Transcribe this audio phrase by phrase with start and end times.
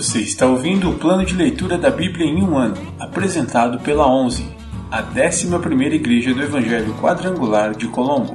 [0.00, 4.50] Você está ouvindo o plano de leitura da Bíblia em um ano, apresentado pela 11,
[4.90, 8.34] a 11ª Igreja do Evangelho Quadrangular de Colombo.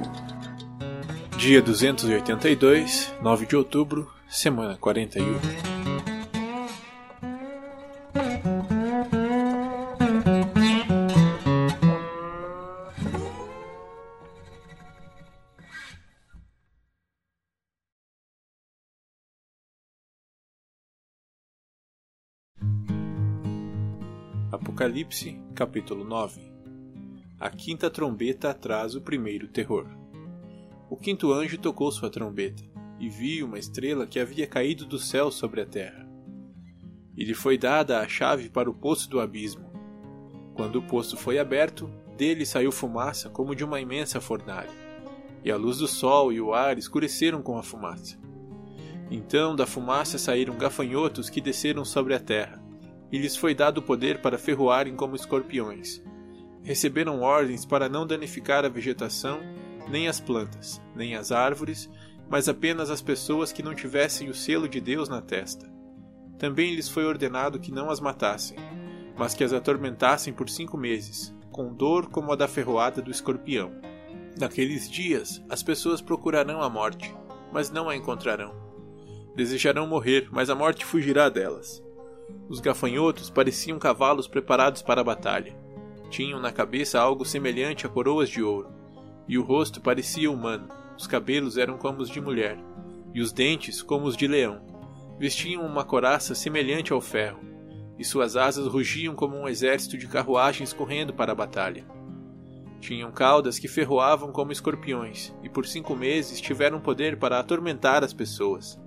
[1.35, 5.74] Dia 282, 9 de outubro, semana 41.
[24.75, 26.51] Apocalipse, capítulo 9
[27.39, 29.87] A quinta trombeta atrás o primeiro terror.
[30.89, 32.61] O quinto anjo tocou sua trombeta,
[32.99, 36.05] e viu uma estrela que havia caído do céu sobre a terra.
[37.15, 39.71] E lhe foi dada a chave para o poço do abismo.
[40.53, 44.75] Quando o poço foi aberto, dele saiu fumaça como de uma imensa fornalha,
[45.41, 48.19] e a luz do sol e o ar escureceram com a fumaça.
[49.09, 52.64] Então da fumaça saíram gafanhotos que desceram sobre a terra
[53.11, 56.01] e lhes foi dado o poder para ferroarem como escorpiões.
[56.63, 59.39] Receberam ordens para não danificar a vegetação,
[59.87, 61.89] nem as plantas, nem as árvores,
[62.29, 65.71] mas apenas as pessoas que não tivessem o selo de Deus na testa.
[66.37, 68.57] Também lhes foi ordenado que não as matassem,
[69.15, 73.71] mas que as atormentassem por cinco meses, com dor como a da ferroada do escorpião.
[74.37, 77.15] Naqueles dias, as pessoas procurarão a morte,
[77.53, 78.53] mas não a encontrarão.
[79.35, 81.84] Desejarão morrer, mas a morte fugirá delas.
[82.47, 85.55] Os gafanhotos pareciam cavalos preparados para a batalha.
[86.09, 88.69] Tinham na cabeça algo semelhante a coroas de ouro,
[89.27, 90.69] e o rosto parecia humano.
[90.97, 92.57] Os cabelos eram como os de mulher,
[93.13, 94.61] e os dentes como os de leão.
[95.19, 97.39] Vestiam uma coraça semelhante ao ferro,
[97.97, 101.85] e suas asas rugiam como um exército de carruagens correndo para a batalha.
[102.79, 108.13] Tinham caudas que ferroavam como escorpiões, e por cinco meses tiveram poder para atormentar as
[108.13, 108.79] pessoas.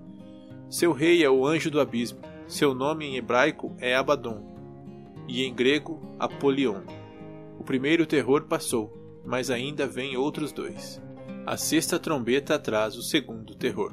[0.70, 4.42] Seu rei é o anjo do abismo, seu nome em hebraico é Abaddon
[5.28, 6.80] e em grego Apolion.
[7.58, 10.98] O primeiro terror passou, mas ainda vem outros dois.
[11.44, 13.92] A sexta trombeta atrás o segundo terror.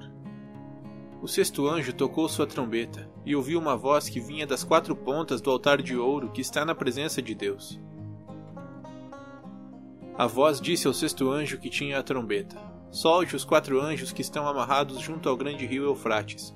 [1.22, 5.42] O sexto anjo tocou sua trombeta e ouviu uma voz que vinha das quatro pontas
[5.42, 7.78] do altar de ouro que está na presença de Deus.
[10.18, 12.58] A voz disse ao sexto anjo que tinha a trombeta:
[12.90, 16.56] Solte os quatro anjos que estão amarrados junto ao grande rio Eufrates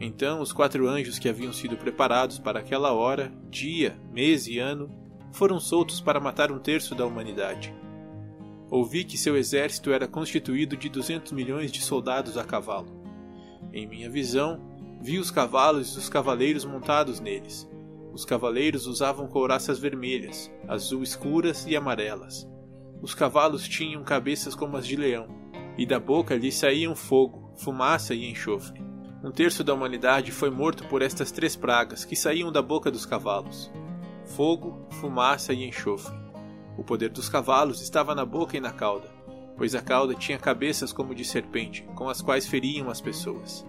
[0.00, 4.88] então os quatro anjos que haviam sido preparados para aquela hora, dia, mês e ano,
[5.30, 7.74] foram soltos para matar um terço da humanidade.
[8.70, 12.88] Ouvi que seu exército era constituído de 200 milhões de soldados a cavalo.
[13.74, 14.58] Em minha visão,
[15.02, 17.68] vi os cavalos e os cavaleiros montados neles.
[18.12, 22.48] Os cavaleiros usavam couraças vermelhas, azul escuras e amarelas.
[23.02, 25.28] Os cavalos tinham cabeças como as de leão,
[25.76, 28.89] e da boca lhes saíam fogo, fumaça e enxofre.
[29.22, 33.04] Um terço da humanidade foi morto por estas três pragas que saíam da boca dos
[33.04, 33.70] cavalos:
[34.24, 36.18] fogo, fumaça e enxofre.
[36.78, 39.08] O poder dos cavalos estava na boca e na cauda,
[39.58, 43.66] pois a cauda tinha cabeças como de serpente, com as quais feriam as pessoas.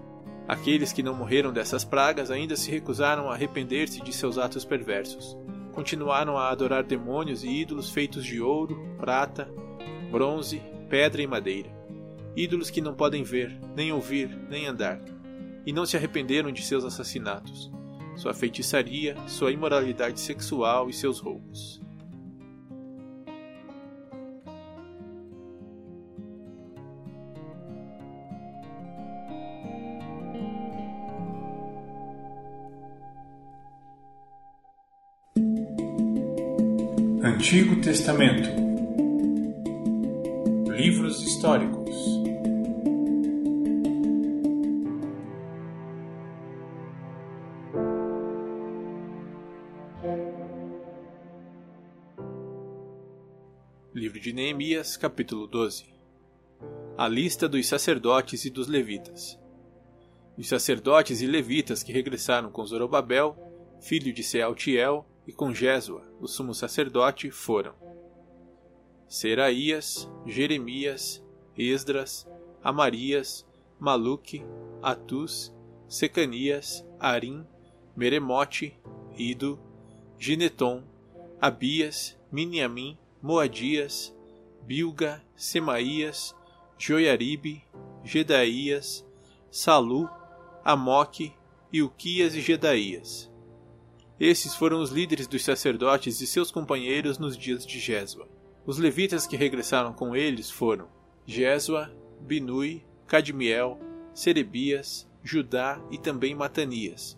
[0.47, 5.37] Aqueles que não morreram dessas pragas ainda se recusaram a arrepender-se de seus atos perversos.
[5.73, 9.51] Continuaram a adorar demônios e ídolos feitos de ouro, prata,
[10.09, 11.69] bronze, pedra e madeira.
[12.37, 15.01] Ídolos que não podem ver, nem ouvir, nem andar
[15.65, 17.71] e não se arrependeram de seus assassinatos,
[18.15, 21.81] sua feitiçaria, sua imoralidade sexual e seus roubos.
[37.23, 38.49] Antigo Testamento
[40.69, 41.80] Livros históricos
[54.51, 55.85] Neemias, capítulo 12
[56.97, 59.39] A lista dos sacerdotes e dos levitas.
[60.37, 63.37] Os sacerdotes e levitas que regressaram com Zorobabel,
[63.79, 67.73] filho de Sealtiel, e com Jesua, o sumo sacerdote, foram
[69.07, 71.23] Seraías, Jeremias,
[71.57, 72.27] Esdras,
[72.61, 73.47] Amarias,
[73.79, 74.43] Maluque,
[74.83, 75.55] Atus,
[75.87, 77.47] Secanias, Arim,
[77.95, 78.77] Meremote,
[79.17, 79.57] Ido,
[80.19, 80.83] Gineton,
[81.39, 84.13] Abias, Miniamim, Moadias,
[84.63, 86.35] Bilga, Semaías,
[86.77, 87.63] Joiaribe,
[88.03, 89.05] Gedaías,
[89.49, 90.09] Salu,
[90.63, 91.33] Amoque,
[91.71, 93.31] Ilquias e Gedaías.
[94.19, 98.27] Esses foram os líderes dos sacerdotes e seus companheiros nos dias de Jesua.
[98.65, 100.87] Os levitas que regressaram com eles foram
[101.25, 103.79] Jesua, Binui, Cadmiel,
[104.13, 107.17] Serebias, Judá e também Matanias.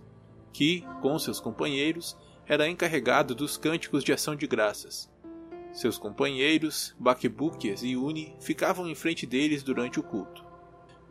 [0.54, 5.12] que, com seus companheiros, era encarregado dos cânticos de ação de graças.
[5.74, 10.46] Seus companheiros, Baquebúquias e Uni, ficavam em frente deles durante o culto.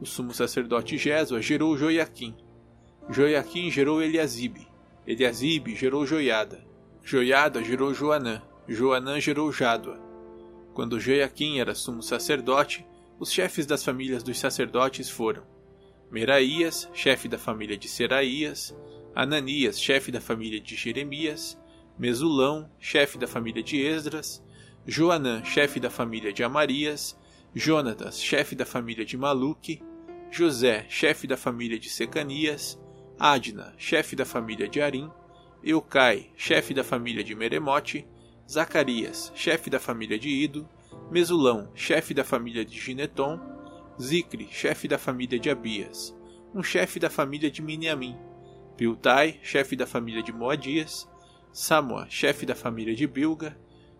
[0.01, 2.37] O sumo sacerdote Jesua gerou Joiaquim.
[3.11, 4.69] Joiaquim gerou Eliasibe.
[5.05, 6.65] Eliasibe gerou Joiada.
[7.03, 8.41] Joiada gerou Joanã.
[8.69, 10.01] Joanã gerou Jádua.
[10.73, 12.87] Quando Joiaquim era sumo sacerdote,
[13.19, 15.43] os chefes das famílias dos sacerdotes foram
[16.11, 18.77] Meraías, chefe da família de Seraías,
[19.15, 21.59] Ananias, chefe da família de Jeremias,
[21.99, 24.42] Mesulão, chefe da família de Esdras,
[24.87, 27.17] Joanã, chefe da família de Amarias,
[27.55, 29.81] Jonatas, chefe da família de Maluque,
[30.29, 32.81] José, chefe da família de Secanias,
[33.17, 35.09] Adna, chefe da família de Arim,
[35.63, 38.09] Eucai, chefe da família de Meremote,
[38.51, 40.69] Zacarias, chefe da família de Ido,
[41.13, 43.39] Mesulão, chefe da família de Gineton,
[44.01, 46.13] Zicre, chefe da família de Abias,
[46.53, 48.17] um chefe da família de Miniamim,
[48.77, 51.09] Piltai, chefe da família de Moadias,
[51.53, 53.57] Samua, chefe da família de Bilga,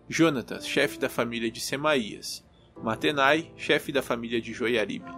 [0.09, 2.45] Jonatas, chefe da família de Semaías,
[2.75, 5.09] Matenai, chefe da família de Joiaribe,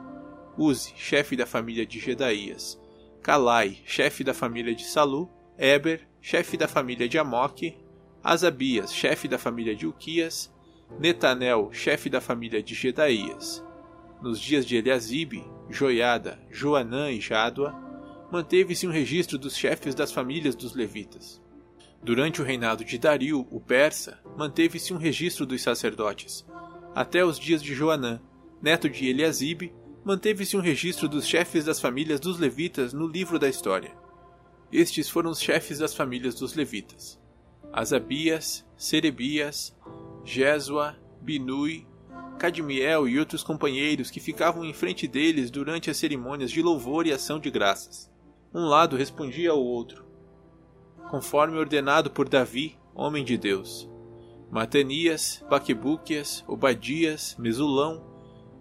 [0.57, 2.79] Uzi, chefe da família de Gedaías,
[3.21, 5.27] Calai, chefe da família de Salu,
[5.57, 7.75] Eber, chefe da família de Amoque,
[8.23, 10.53] Asabias, chefe da família de Uquias,
[10.99, 13.65] Netanel, chefe da família de Gedaías.
[14.21, 17.73] Nos dias de Eliasibe, Joiada, Joanã e Jádua,
[18.31, 21.41] manteve-se um registro dos chefes das famílias dos levitas.
[22.05, 26.45] Durante o reinado de Dario, o persa, manteve-se um registro dos sacerdotes.
[26.93, 28.21] Até os dias de Joanã,
[28.61, 29.73] neto de Eliasibe,
[30.03, 33.91] manteve-se um registro dos chefes das famílias dos levitas no livro da história.
[34.71, 37.19] Estes foram os chefes das famílias dos levitas:
[37.73, 39.75] Asabias, Serebias,
[40.23, 41.87] Jesua, Binui,
[42.37, 47.11] Cadmiel e outros companheiros que ficavam em frente deles durante as cerimônias de louvor e
[47.11, 48.11] ação de graças.
[48.53, 50.04] Um lado respondia ao outro,
[51.09, 53.89] conforme ordenado por Davi, homem de Deus.
[54.51, 58.03] Matanias, Baquebúquias, Obadias, Mesulão,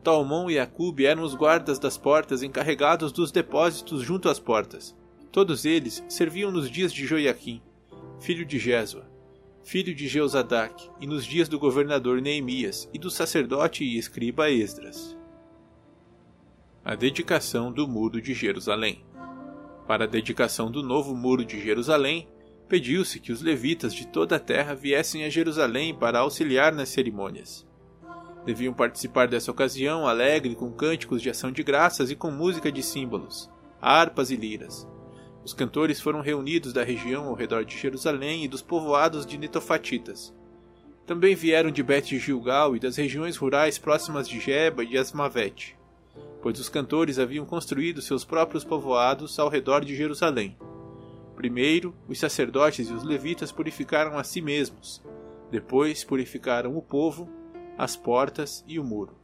[0.02, 4.94] Talmon e Acube eram os guardas das portas encarregados dos depósitos junto às portas.
[5.32, 7.62] Todos eles serviam nos dias de Joiaquim,
[8.20, 9.08] filho de Jesua,
[9.62, 15.16] filho de Jeozadak, e nos dias do governador Neemias e do sacerdote e escriba Esdras.
[16.84, 19.02] A dedicação do Muro de Jerusalém.
[19.86, 22.28] Para a dedicação do novo Muro de Jerusalém,
[22.74, 27.64] pediu-se que os levitas de toda a terra viessem a Jerusalém para auxiliar nas cerimônias.
[28.44, 32.82] Deviam participar dessa ocasião alegre com cânticos de ação de graças e com música de
[32.82, 33.48] símbolos,
[33.80, 34.88] harpas e liras.
[35.44, 40.34] Os cantores foram reunidos da região ao redor de Jerusalém e dos povoados de Netofatitas.
[41.06, 45.78] Também vieram de Bet Gilgal e das regiões rurais próximas de Jeba e Asmavete,
[46.42, 50.56] pois os cantores haviam construído seus próprios povoados ao redor de Jerusalém.
[51.34, 55.02] Primeiro, os sacerdotes e os levitas purificaram a si mesmos.
[55.50, 57.28] Depois, purificaram o povo,
[57.76, 59.16] as portas e o muro.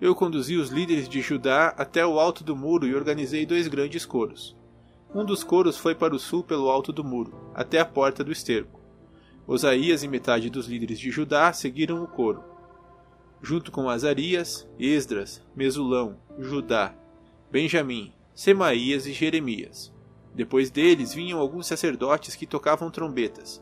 [0.00, 4.06] Eu conduzi os líderes de Judá até o alto do muro e organizei dois grandes
[4.06, 4.56] coros.
[5.12, 8.30] Um dos coros foi para o sul pelo alto do muro, até a porta do
[8.30, 8.78] esterco.
[9.46, 12.44] Osaías e metade dos líderes de Judá seguiram o coro.
[13.42, 16.94] Junto com Azarias, Esdras, Mesulão, Judá,
[17.50, 19.92] Benjamim, Semaías e Jeremias.
[20.38, 23.60] Depois deles vinham alguns sacerdotes que tocavam trombetas.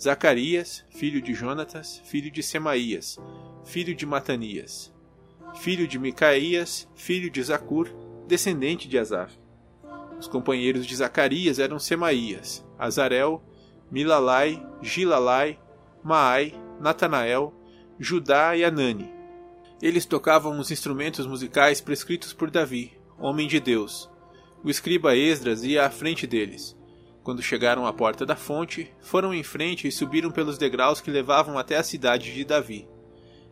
[0.00, 3.18] Zacarias, filho de Jonatas, filho de Semaías,
[3.64, 4.94] filho de Matanias,
[5.56, 7.88] filho de Micaías, filho de Zacur,
[8.28, 9.36] descendente de Asaf.
[10.16, 13.42] Os companheiros de Zacarias eram Semaías, Azarel,
[13.90, 15.58] Milalai, Gilalai,
[16.00, 17.52] Maai, Natanael,
[17.98, 19.10] Judá e Anani.
[19.82, 24.08] Eles tocavam os instrumentos musicais prescritos por Davi, homem de Deus,
[24.64, 26.74] o escriba Esdras ia à frente deles.
[27.22, 31.58] Quando chegaram à porta da fonte, foram em frente e subiram pelos degraus que levavam
[31.58, 32.88] até a cidade de Davi.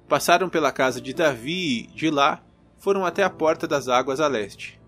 [0.09, 2.43] Passaram pela casa de Davi e, de lá,
[2.79, 4.81] foram até a porta das águas a leste.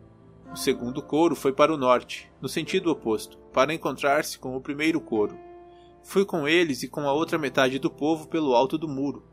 [0.52, 5.00] O segundo coro foi para o norte, no sentido oposto, para encontrar-se com o primeiro
[5.00, 5.38] coro.
[6.02, 9.26] Fui com eles e com a outra metade do povo pelo alto do muro,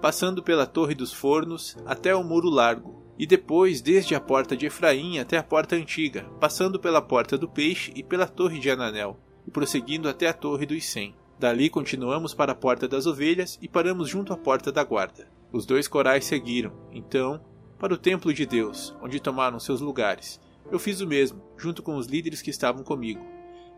[0.00, 4.66] passando pela Torre dos Fornos até o muro largo, e depois desde a porta de
[4.66, 9.18] Efraim até a porta antiga, passando pela porta do peixe e pela torre de Ananel,
[9.46, 11.14] e prosseguindo até a torre dos cem.
[11.38, 15.28] Dali continuamos para a porta das ovelhas e paramos junto à porta da guarda.
[15.52, 17.40] Os dois corais seguiram, então,
[17.78, 20.40] para o templo de Deus, onde tomaram seus lugares.
[20.70, 23.24] Eu fiz o mesmo, junto com os líderes que estavam comigo.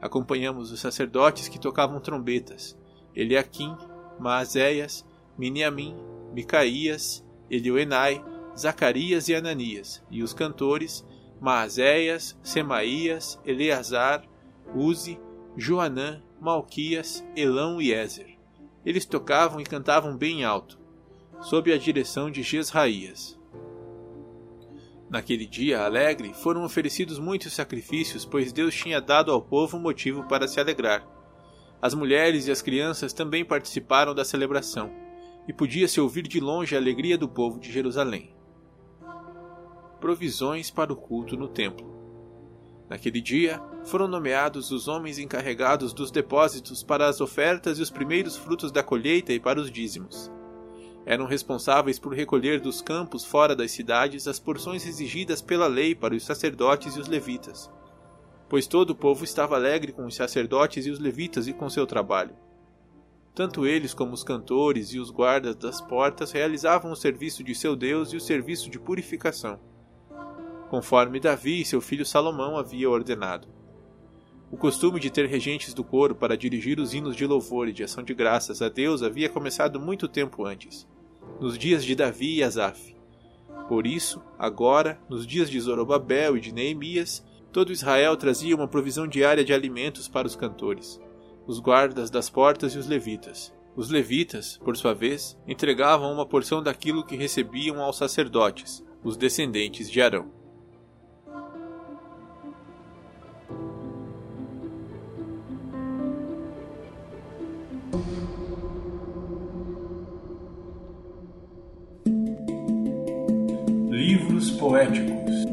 [0.01, 2.79] Acompanhamos os sacerdotes que tocavam trombetas,
[3.15, 3.77] Eliakim,
[4.19, 5.05] Maazéias,
[5.37, 5.97] Miniamim,
[6.33, 8.25] Micaías, Elioenai,
[8.59, 11.07] Zacarias e Ananias, e os cantores
[11.41, 14.25] Maazéias, Semaías, Eleazar,
[14.75, 15.21] Uzi,
[15.57, 18.37] Joanã, Malquias, Elão e Ezer.
[18.85, 20.77] Eles tocavam e cantavam bem alto,
[21.41, 23.39] sob a direção de Jezraías.
[25.09, 30.49] Naquele dia alegre foram oferecidos muitos sacrifícios, pois Deus tinha dado ao povo motivo para
[30.49, 31.07] se alegrar.
[31.81, 34.91] As mulheres e as crianças também participaram da celebração,
[35.47, 38.38] e podia-se ouvir de longe a alegria do povo de Jerusalém.
[40.01, 41.99] Provisões para o culto no templo.
[42.89, 48.37] Naquele dia, foram nomeados os homens encarregados dos depósitos para as ofertas e os primeiros
[48.37, 50.31] frutos da colheita e para os dízimos.
[51.05, 56.15] Eram responsáveis por recolher dos campos fora das cidades as porções exigidas pela lei para
[56.15, 57.69] os sacerdotes e os levitas,
[58.49, 61.87] pois todo o povo estava alegre com os sacerdotes e os levitas e com seu
[61.87, 62.37] trabalho.
[63.35, 67.75] Tanto eles como os cantores e os guardas das portas realizavam o serviço de seu
[67.75, 69.59] Deus e o serviço de purificação
[70.69, 73.49] conforme Davi e seu filho Salomão havia ordenado.
[74.51, 77.85] O costume de ter regentes do coro para dirigir os hinos de louvor e de
[77.85, 80.89] ação de graças a Deus havia começado muito tempo antes,
[81.39, 82.97] nos dias de Davi e Asaf.
[83.69, 87.23] Por isso, agora, nos dias de Zorobabel e de Neemias,
[87.53, 90.99] todo Israel trazia uma provisão diária de alimentos para os cantores,
[91.47, 93.53] os guardas das portas e os levitas.
[93.77, 99.91] Os levitas, por sua vez, entregavam uma porção daquilo que recebiam aos sacerdotes, os descendentes
[99.91, 100.33] de Arão.
[114.69, 115.47] Poéticos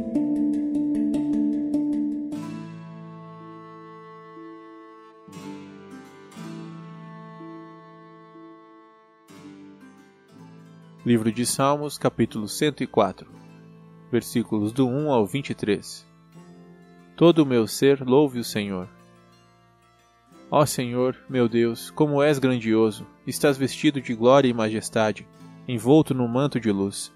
[11.06, 13.32] Livro de Salmos, capítulo 104,
[14.12, 16.06] versículos do 1 ao 23.
[17.16, 18.90] Todo o meu ser louve o Senhor.
[20.52, 25.26] Ó Senhor, meu Deus, como és grandioso, estás vestido de glória e majestade,
[25.66, 27.14] envolto num manto de luz.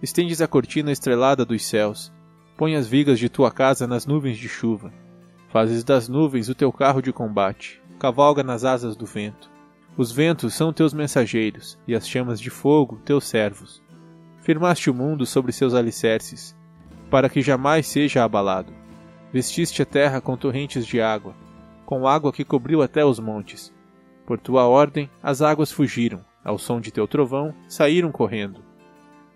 [0.00, 2.12] Estendes a cortina estrelada dos céus,
[2.56, 4.92] põe as vigas de tua casa nas nuvens de chuva.
[5.48, 9.50] Fazes das nuvens o teu carro de combate, cavalga nas asas do vento.
[9.96, 13.82] Os ventos são teus mensageiros, e as chamas de fogo teus servos.
[14.40, 16.56] Firmaste o mundo sobre seus alicerces,
[17.10, 18.72] para que jamais seja abalado.
[19.32, 21.34] Vestiste a terra com torrentes de água,
[21.84, 23.74] com água que cobriu até os montes.
[24.24, 28.67] Por tua ordem, as águas fugiram, ao som de teu trovão, saíram correndo.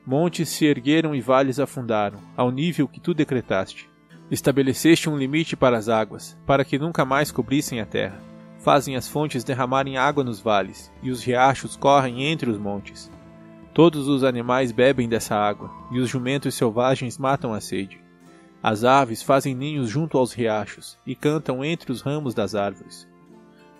[0.04, 3.88] Montes se ergueram e vales afundaram, ao nível que tu decretaste.
[4.30, 8.20] Estabeleceste um limite para as águas, para que nunca mais cobrissem a terra.
[8.58, 13.10] Fazem as fontes derramarem água nos vales, e os riachos correm entre os montes.
[13.72, 18.00] Todos os animais bebem dessa água, e os jumentos selvagens matam a sede.
[18.60, 23.08] As aves fazem ninhos junto aos riachos e cantam entre os ramos das árvores.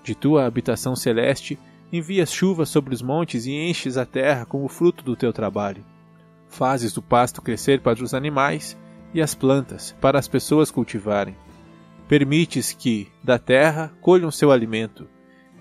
[0.05, 1.59] De tua habitação celeste,
[1.93, 5.85] envias chuva sobre os montes e enches a terra com o fruto do teu trabalho.
[6.53, 8.77] Fazes o pasto crescer para os animais
[9.15, 11.35] e as plantas para as pessoas cultivarem.
[12.07, 15.09] Permites que, da terra, colham seu alimento,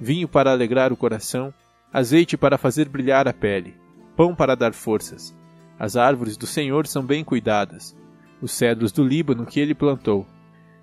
[0.01, 1.53] vinho para alegrar o coração,
[1.93, 3.73] azeite para fazer brilhar a pele,
[4.17, 5.33] pão para dar forças.
[5.79, 7.95] As árvores do Senhor são bem cuidadas,
[8.41, 10.27] os cedros do Líbano que ele plantou.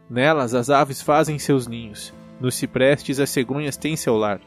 [0.09, 4.41] Nelas as aves fazem seus ninhos, nos ciprestes as cegonhas têm seu lar.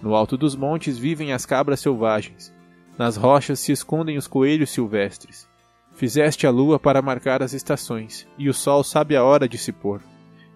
[0.00, 2.54] No alto dos montes vivem as cabras selvagens,
[2.98, 5.48] nas rochas se escondem os coelhos silvestres.
[5.92, 9.72] Fizeste a lua para marcar as estações, e o sol sabe a hora de se
[9.72, 10.00] pôr.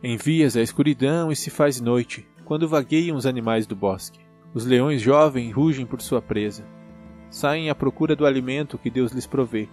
[0.02, 4.20] Envias a escuridão e se faz noite, quando vagueiam os animais do bosque.
[4.52, 6.64] Os leões jovens rugem por sua presa.
[7.30, 9.68] Saem à procura do alimento que Deus lhes provê.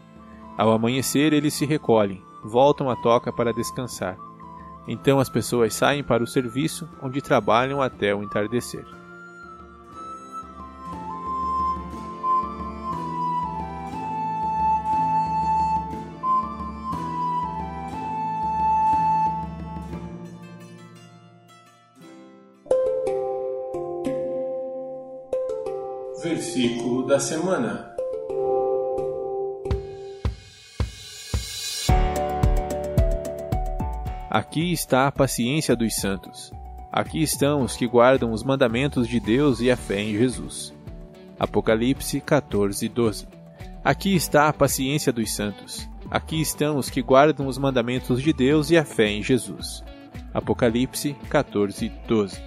[0.58, 4.18] Ao amanhecer, eles se recolhem, voltam à toca para descansar.
[4.88, 8.86] Então as pessoas saem para o serviço, onde trabalham até o entardecer.
[26.48, 27.94] Versículo da semana.
[34.30, 36.54] Aqui está a paciência dos santos.
[36.90, 40.74] Aqui estão os que guardam os mandamentos de Deus e a fé em Jesus.
[41.38, 43.28] Apocalipse 14, 12.
[43.84, 45.90] Aqui está a paciência dos santos.
[46.10, 49.84] Aqui estão os que guardam os mandamentos de Deus e a fé em Jesus.
[50.34, 52.42] Apocalipse 14, 12.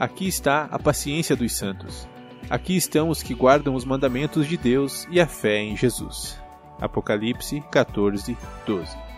[0.00, 2.08] Aqui está a paciência dos santos.
[2.50, 6.36] Aqui estão os que guardam os mandamentos de Deus e a fé em Jesus.
[6.80, 9.09] Apocalipse 14, 12.